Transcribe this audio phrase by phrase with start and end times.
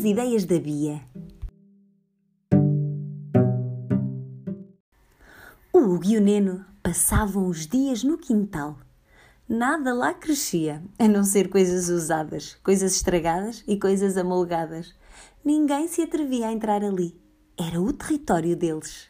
[0.00, 1.02] as ideias da Bia.
[5.70, 8.78] O Hugo e o Neno passavam os dias no quintal.
[9.46, 14.94] Nada lá crescia, a não ser coisas usadas, coisas estragadas e coisas amolgadas.
[15.44, 17.14] Ninguém se atrevia a entrar ali.
[17.58, 19.08] Era o território deles.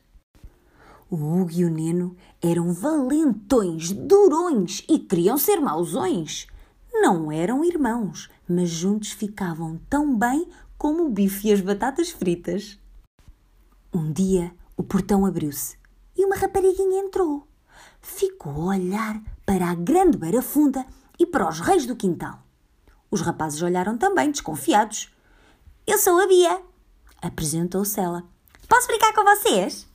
[1.09, 6.49] O Hugo e o Neno eram valentões, durões e queriam ser mauzões.
[6.93, 10.49] Não eram irmãos, mas juntos ficavam tão bem
[10.81, 12.79] como o bife e as batatas fritas.
[13.93, 15.77] Um dia o portão abriu-se
[16.17, 17.47] e uma rapariguinha entrou.
[18.01, 20.87] Ficou a olhar para a grande beira funda
[21.19, 22.43] e para os reis do quintal.
[23.11, 25.13] Os rapazes olharam também, desconfiados.
[25.87, 26.63] Eu sou a Bia,
[27.21, 28.25] apresentou-se ela.
[28.67, 29.87] Posso brincar com vocês?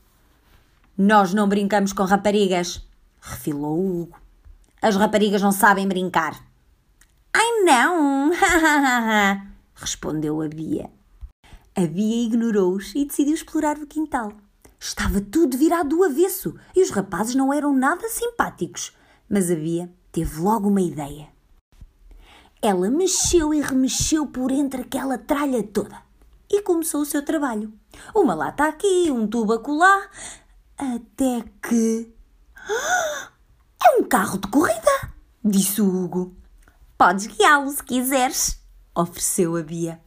[0.96, 2.80] Nós não brincamos com raparigas,
[3.20, 4.20] refilou o Hugo.
[4.80, 6.40] As raparigas não sabem brincar.
[7.34, 8.30] Ai não!
[9.76, 10.90] respondeu a Bia.
[11.76, 14.32] A Bia ignorou-os e decidiu explorar o quintal.
[14.80, 18.92] Estava tudo virado do avesso e os rapazes não eram nada simpáticos.
[19.28, 21.28] Mas a Bia teve logo uma ideia.
[22.62, 26.02] Ela mexeu e remexeu por entre aquela tralha toda
[26.50, 27.72] e começou o seu trabalho.
[28.14, 30.08] Uma lata aqui, um tubo acolá,
[30.76, 32.12] até que.
[33.84, 35.12] É um carro de corrida!
[35.44, 36.34] disse o Hugo.
[36.98, 38.60] Podes guiá-lo se quiseres,
[38.96, 40.00] ofereceu a Bia.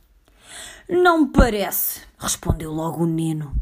[0.89, 3.55] Não parece, respondeu logo o Neno.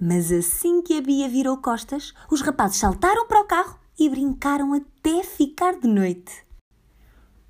[0.00, 4.72] Mas assim que a Bia virou costas, os rapazes saltaram para o carro e brincaram
[4.72, 6.44] até ficar de noite.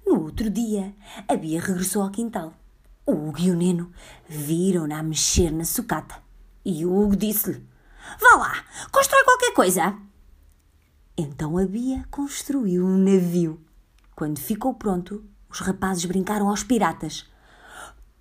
[0.04, 0.92] No outro dia,
[1.28, 2.52] a Bia regressou ao quintal.
[3.06, 3.92] O Hugo e o Neno
[4.28, 6.20] viram-na a mexer na sucata.
[6.64, 7.64] E o Hugo disse-lhe:
[8.20, 9.96] Vá lá, constrói qualquer coisa.
[11.16, 13.60] Então a Bia construiu um navio.
[14.16, 17.26] Quando ficou pronto, os rapazes brincaram aos piratas.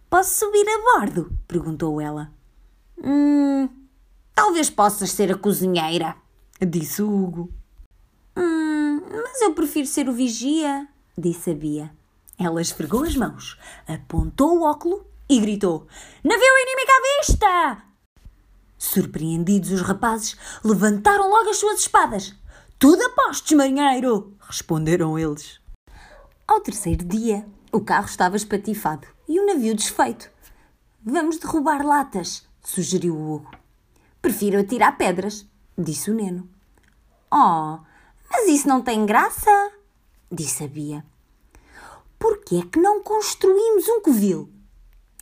[0.10, 1.32] Posso subir a bordo?
[1.48, 2.32] perguntou ela.
[3.04, 3.70] Hum,
[4.34, 6.16] talvez possas ser a cozinheira,
[6.68, 7.54] disse o Hugo.
[8.36, 11.92] Hum, mas eu prefiro ser o vigia, disse a Bia.
[12.38, 15.88] Ela esfregou as mãos, apontou o óculo e gritou:
[16.24, 17.84] Navio inimigo à vista!
[18.78, 22.34] Surpreendidos, os rapazes levantaram logo as suas espadas.
[22.80, 24.34] Tudo a marinheiro!
[24.40, 25.60] responderam eles.
[26.50, 30.32] Ao terceiro dia, o carro estava espatifado e o navio desfeito.
[31.06, 33.52] Vamos derrubar latas, sugeriu o Hugo.
[34.20, 36.50] Prefiro atirar pedras, disse o Neno.
[37.32, 37.78] Oh,
[38.32, 39.52] mas isso não tem graça,
[40.32, 41.06] disse a Bia.
[42.18, 44.50] Por que é que não construímos um covil?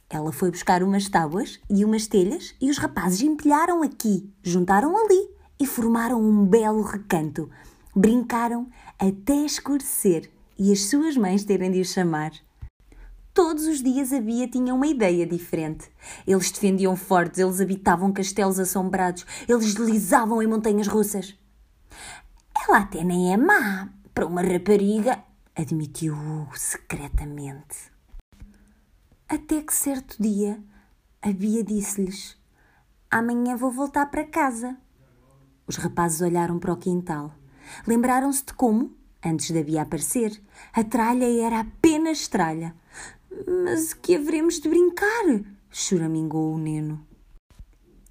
[0.10, 5.30] Ela foi buscar umas tábuas e umas telhas e os rapazes empilharam aqui, juntaram ali
[5.60, 7.52] e formaram um belo recanto.
[7.94, 12.32] Brincaram até escurecer e as suas mães terem de os chamar.
[13.34, 15.92] Todos os dias a Bia tinha uma ideia diferente.
[16.26, 21.36] Eles defendiam fortes, eles habitavam castelos assombrados, eles deslizavam em montanhas russas.
[22.68, 25.24] Ela até nem é má para uma rapariga,
[25.56, 26.18] admitiu
[26.56, 27.92] secretamente.
[29.30, 30.60] Até que certo dia
[31.22, 32.36] a Bia disse-lhes:
[33.12, 34.76] Amanhã vou voltar para casa.
[35.68, 37.32] Os rapazes olharam para o quintal.
[37.86, 40.42] Lembraram-se de como, antes da Bia aparecer,
[40.74, 42.76] a tralha era apenas tralha.
[43.64, 45.42] Mas que haveremos de brincar?
[45.70, 47.06] choramingou o Neno.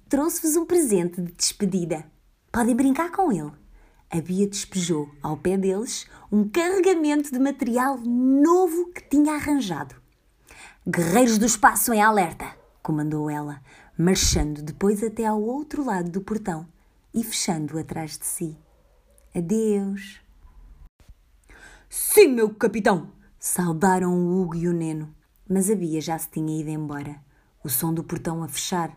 [0.09, 2.05] Trouxe-vos um presente de despedida.
[2.51, 3.51] Podem brincar com ele.
[4.09, 9.95] A Bia despejou ao pé deles um carregamento de material novo que tinha arranjado.
[10.87, 12.55] Guerreiros do espaço em alerta!
[12.81, 13.61] comandou ela,
[13.97, 16.65] marchando depois até ao outro lado do portão
[17.13, 18.57] e fechando atrás de si.
[19.35, 20.21] Adeus!
[21.89, 23.13] Sim, meu capitão!
[23.39, 25.15] Saudaram o Hugo e o Neno,
[25.49, 27.23] mas a Bia já se tinha ido embora.
[27.63, 28.93] O som do portão a fechar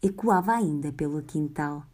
[0.00, 1.84] ecoava ainda pelo quintal.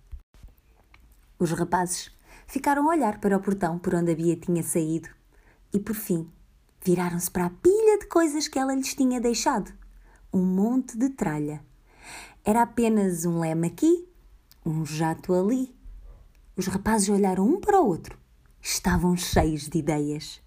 [1.39, 2.11] Os rapazes
[2.47, 5.09] ficaram a olhar para o portão por onde a Bia tinha saído
[5.73, 6.31] e, por fim,
[6.85, 9.73] viraram-se para a pilha de coisas que ela lhes tinha deixado.
[10.31, 11.65] Um monte de tralha.
[12.45, 14.07] Era apenas um leme aqui,
[14.65, 15.75] um jato ali.
[16.55, 18.19] Os rapazes olharam um para o outro.
[18.61, 20.44] Estavam cheios de ideias.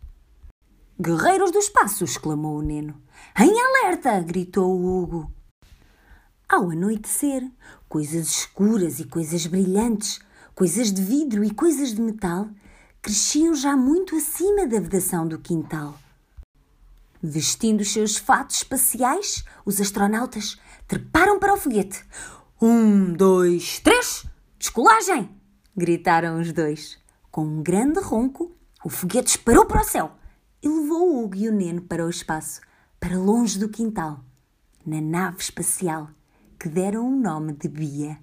[1.00, 2.04] Guerreiros do espaço!
[2.04, 3.00] exclamou o Neno.
[3.40, 4.20] Em alerta!
[4.20, 5.32] gritou o Hugo.
[6.50, 7.48] Ao anoitecer,
[7.88, 10.20] coisas escuras e coisas brilhantes,
[10.56, 12.50] coisas de vidro e coisas de metal,
[13.00, 16.00] cresciam já muito acima da vedação do quintal.
[17.22, 20.58] Vestindo os seus fatos espaciais, os astronautas
[20.88, 22.04] treparam para o foguete.
[22.60, 24.26] Um, dois, três!
[24.58, 25.30] Descolagem!
[25.76, 26.98] gritaram os dois.
[27.30, 28.52] Com um grande ronco,
[28.84, 30.17] o foguete disparou para o céu
[30.62, 32.62] e levou o Hugo e o Neno para o espaço,
[33.00, 34.24] para longe do quintal.
[34.86, 36.10] na nave espacial
[36.58, 38.18] que deram o nome de Bia.